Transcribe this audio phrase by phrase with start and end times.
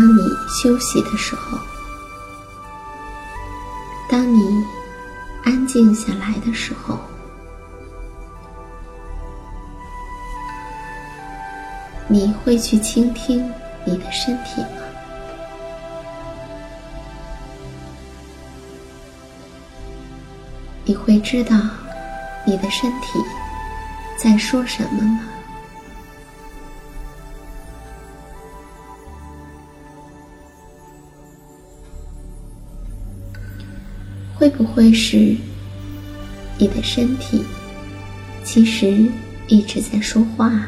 [0.00, 1.58] 当你休息的时候，
[4.08, 4.64] 当你
[5.44, 6.98] 安静下来的时候，
[12.08, 13.46] 你会去倾听
[13.84, 14.68] 你的身体吗？
[20.86, 21.54] 你会知道
[22.46, 23.18] 你的身体
[24.16, 25.20] 在说什么吗？
[34.40, 35.36] 会不会是
[36.56, 37.44] 你的身体
[38.42, 39.04] 其实
[39.48, 40.66] 一直在说话？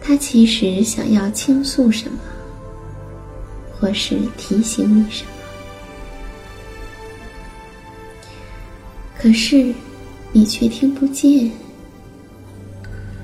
[0.00, 2.18] 它其实想要倾诉什么，
[3.78, 5.30] 或是提醒你什么？
[9.18, 9.74] 可是
[10.32, 11.50] 你却听不见，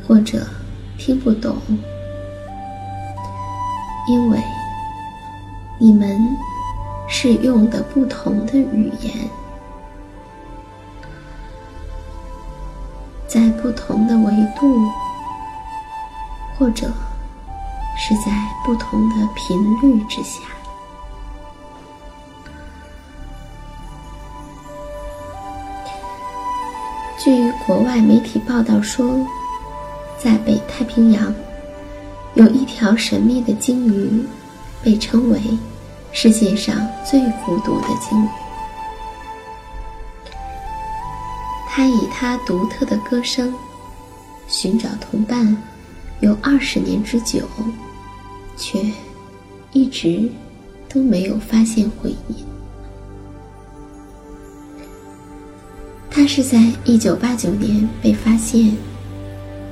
[0.07, 0.47] 或者
[0.99, 1.57] 听不懂，
[4.07, 4.39] 因为
[5.79, 6.21] 你们。
[7.13, 9.13] 是用的不同的语言，
[13.27, 14.81] 在不同的维度，
[16.57, 16.91] 或者
[17.99, 18.33] 是在
[18.65, 20.41] 不同的频率之下。
[27.19, 29.27] 据国外媒体报道说，
[30.17, 31.35] 在北太平洋
[32.35, 34.25] 有一条神秘的鲸鱼，
[34.83, 35.39] 被称为。
[36.13, 38.29] 世界上最孤独的鲸鱼，
[41.69, 43.55] 它以它独特的歌声
[44.49, 45.57] 寻找同伴，
[46.21, 47.49] 有二十年之久，
[48.57, 48.85] 却
[49.73, 50.31] 一直
[50.89, 52.45] 都没有发现回音。
[56.11, 58.77] 它是在一九八九年被发现，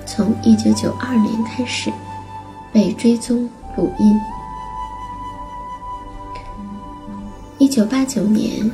[0.06, 1.93] 从一九九二年开始
[2.73, 4.19] 被追踪录音。
[7.58, 8.70] 一九八九年，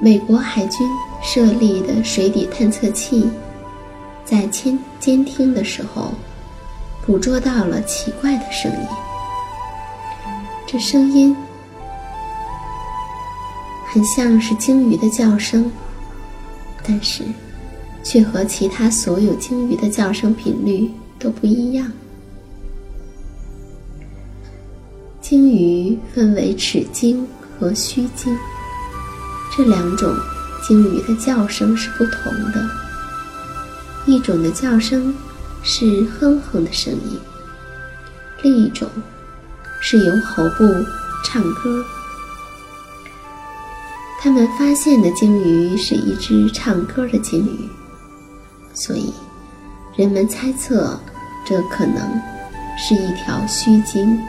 [0.00, 0.84] 美国海军
[1.22, 3.30] 设立的水底探测器
[4.24, 6.12] 在监监听的时候，
[7.06, 8.88] 捕捉到了奇怪的声音。
[10.66, 11.34] 这声音
[13.86, 15.70] 很像是鲸鱼的叫声，
[16.82, 17.22] 但是
[18.02, 20.90] 却和其他所有鲸鱼的叫声频率
[21.20, 21.88] 都不一样。
[25.30, 27.24] 鲸鱼分为齿鲸
[27.56, 28.36] 和须鲸，
[29.56, 30.12] 这两种
[30.60, 32.68] 鲸鱼的叫声是不同的。
[34.06, 35.14] 一种的叫声
[35.62, 37.16] 是哼哼的声音，
[38.42, 38.88] 另一种。
[39.80, 40.64] 是由喉部
[41.24, 41.84] 唱歌。
[44.20, 47.68] 他们发现的鲸鱼是一只唱歌的鲸鱼，
[48.74, 49.14] 所以
[49.94, 50.98] 人们猜测
[51.46, 52.20] 这可能
[52.76, 54.20] 是一条须鲸。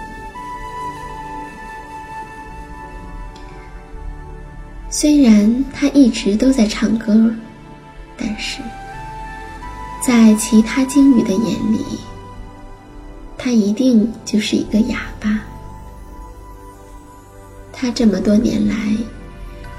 [5.01, 7.33] 虽然他一直都在唱歌，
[8.15, 8.61] 但是
[10.05, 11.83] 在其他鲸鱼的眼里。
[13.35, 15.39] 他一定就是一个哑巴。
[17.73, 18.75] 他这么多年来，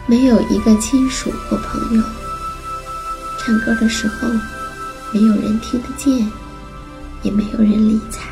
[0.08, 2.02] 没有一个亲属或朋友。
[3.38, 4.26] 唱歌的时候，
[5.12, 6.28] 没有人听得见，
[7.22, 8.26] 也没有人理睬。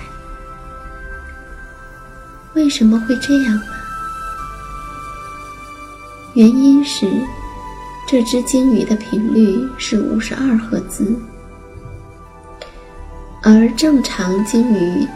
[2.55, 3.80] 为什么会这样呢？
[6.35, 7.07] 原因是，
[8.07, 11.15] 这只鲸鱼的频率是五十二赫兹，
[13.43, 15.07] 而正常鲸鱼。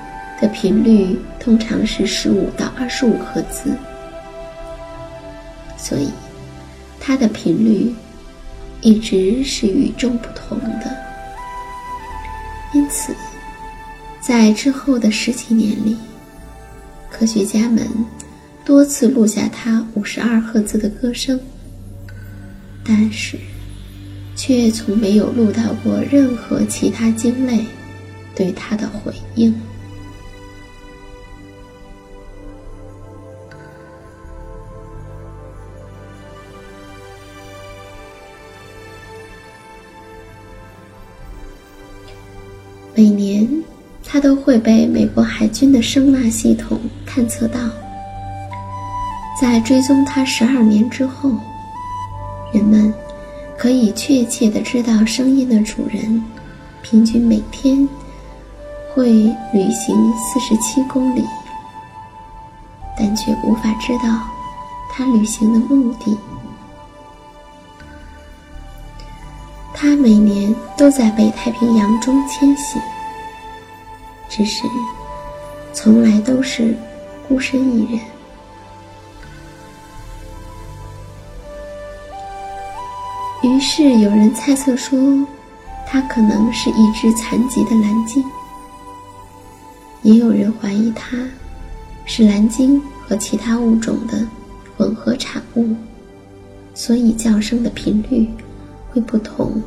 [0.41, 3.73] 的频率通常是十五到二十五赫兹，
[5.79, 6.11] 所以
[7.01, 7.95] 它的频率
[8.81, 10.95] 一直是与众不同的。
[12.75, 13.15] 因此，
[14.21, 15.97] 在之后的十几年里，
[17.09, 17.89] 科学家们
[18.65, 21.39] 多次录下它五十二赫兹的歌声，
[22.83, 23.37] 但是
[24.35, 27.63] 却从没有录到过任何其他鲸类
[28.35, 29.55] 对它的回应。
[42.97, 43.47] 每年，
[44.03, 47.61] 它都会被美国海军的声纳系统探测到。
[49.41, 51.31] 在追踪它十二年之后，
[52.53, 52.93] 人们
[53.59, 56.25] 可以确切的知道声音的主人
[56.83, 57.89] 平均每天
[58.95, 59.09] 会
[59.53, 61.25] 旅行四十七公里，
[62.97, 64.21] 但却无法知道
[64.93, 66.17] 他旅行的目的。
[69.75, 72.79] 他每年都在北太平洋中迁徙，
[74.29, 74.63] 只是
[75.73, 76.75] 从来都是
[77.29, 78.01] 孤身一人。
[83.67, 85.27] 是有人猜测说，
[85.87, 88.23] 它可能是一只残疾的蓝鲸；
[90.03, 91.17] 也有人怀疑它
[92.05, 94.25] 是蓝鲸和其他物种的
[94.77, 95.75] 混合产物，
[96.75, 98.29] 所以叫声的频率
[98.93, 99.61] 会不同。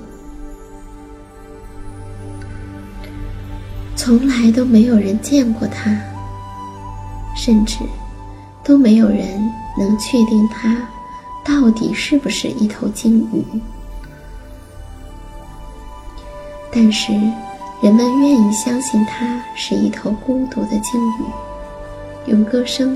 [3.95, 5.99] 从来都没有人见过它，
[7.35, 7.79] 甚至
[8.63, 10.77] 都没有人能确定它
[11.43, 13.43] 到底是不是一头鲸鱼。
[16.79, 17.11] 但是，
[17.81, 22.95] 人们愿意相信它是一头孤独的鲸鱼，用歌声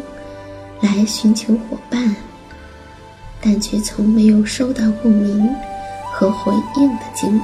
[0.82, 2.16] 来寻求伙伴，
[3.42, 5.50] 但却从没有收到共鸣
[6.14, 7.42] 和回应的鲸鱼。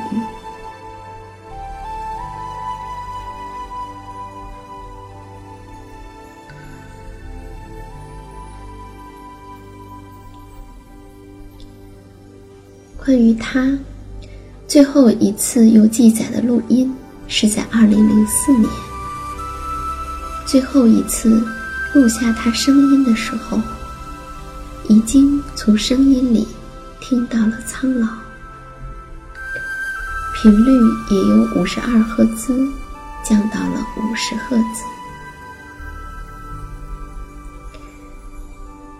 [13.03, 13.75] 关于他
[14.67, 16.93] 最后一次有记载的录音，
[17.29, 18.69] 是在二零零四年。
[20.45, 21.41] 最后一次
[21.93, 23.59] 录下他声音的时候，
[24.89, 26.45] 已经从声音里
[26.99, 28.07] 听到了苍老，
[30.35, 30.71] 频率
[31.09, 32.67] 也由五十二赫兹
[33.23, 34.83] 降到了五十赫兹。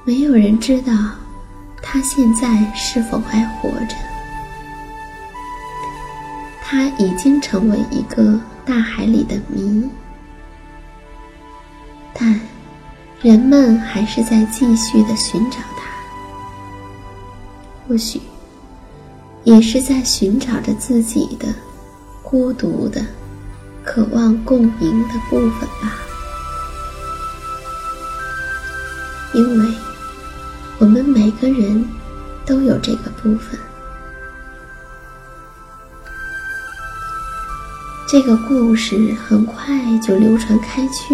[0.06, 0.94] 没有人知道。
[1.90, 3.96] 他现在是否还活着？
[6.70, 9.90] 他已经成为一个大海里的谜，
[12.14, 12.38] 但
[13.22, 15.88] 人们还是在继续的寻找他。
[17.88, 18.20] 或许
[19.46, 21.48] 也是在寻找着自己的
[22.22, 23.02] 孤独的、
[23.86, 25.96] 渴望共鸣的部分吧，
[29.34, 29.74] 因为。
[30.80, 31.84] 我们每个人
[32.46, 33.58] 都有这个部分。
[38.10, 41.14] 这个故事很快就流传开去，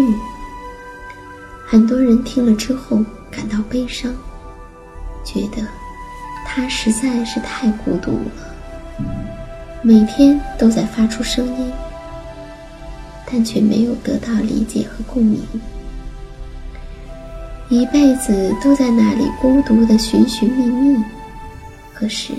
[1.66, 4.14] 很多人听了之后感到悲伤，
[5.24, 5.66] 觉得
[6.46, 9.04] 他实在是太孤独了，
[9.82, 11.72] 每天都在发出声音，
[13.26, 15.42] 但却没有得到理解和共鸣，
[17.70, 21.02] 一辈子都在那里孤独的寻寻觅觅。
[21.92, 22.32] 可是，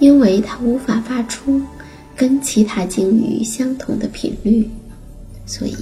[0.00, 1.62] 因为他无法发出
[2.16, 4.68] 跟其他鲸鱼相同的频率，
[5.44, 5.76] 所以。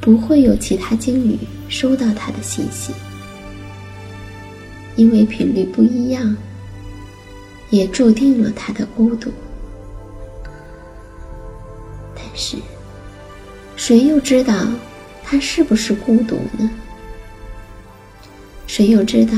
[0.00, 2.92] 不会有其他鲸鱼收到它的信息，
[4.96, 6.36] 因为频率不一样，
[7.70, 9.32] 也注定了他的孤独。
[12.14, 12.58] 但是，
[13.76, 14.66] 谁又知道
[15.22, 16.70] 他是不是孤独呢？
[18.66, 19.32] 谁又知道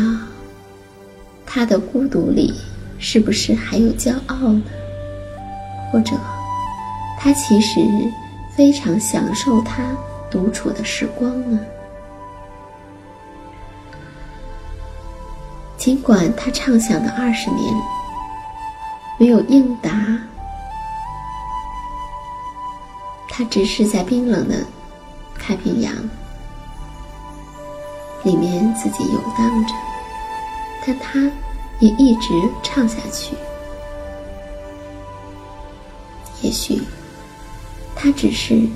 [1.47, 2.53] 他的孤独里
[2.99, 4.65] 是不是还有骄傲呢？
[5.93, 6.17] 或者，
[7.19, 7.81] 他其实
[8.51, 9.83] 非常享受他？
[10.29, 11.61] 独处的时光呢？
[15.77, 17.73] 尽管他畅想的二十年
[19.21, 19.91] 没有应答，
[23.29, 24.57] 他只是在冰冷的
[25.39, 25.95] 太平洋
[28.25, 29.75] 里面自己游荡着，
[30.85, 31.21] 但他
[31.79, 32.29] 也一直
[32.65, 33.37] 唱下去。
[36.43, 36.81] 也许
[37.95, 38.69] 他只是。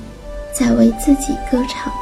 [0.53, 1.93] 在为自己歌唱。